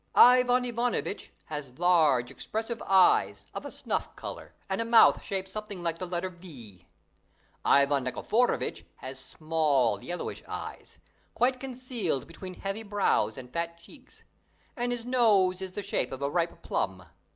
Ivan 0.15 0.65
Ivanovitch 0.65 1.29
has 1.45 1.77
large, 1.77 2.31
expressive 2.31 2.81
eyes, 2.87 3.45
of 3.53 3.67
a 3.67 3.71
snuff 3.71 4.15
colour, 4.15 4.55
and 4.67 4.81
a 4.81 4.83
mouth 4.83 5.21
shaped 5.21 5.47
something 5.47 5.83
like 5.83 5.99
the 5.99 6.07
letter 6.07 6.29
V; 6.29 6.87
Ivan 7.63 8.05
Nikiforovitch 8.05 8.83
has 8.95 9.19
small, 9.23 10.03
yellowish 10.03 10.41
eyes, 10.47 10.97
quite 11.35 11.59
concealed 11.59 12.25
between 12.25 12.55
heavy 12.55 12.81
brows 12.81 13.37
and 13.37 13.53
fat 13.53 13.77
cheeks; 13.77 14.23
and 14.75 14.91
his 14.91 15.05
nose 15.05 15.61
is 15.61 15.73
the 15.73 15.83
shape 15.83 16.11
of 16.11 16.23
a 16.23 16.31
ripe 16.31 16.63
plum. 16.63 17.05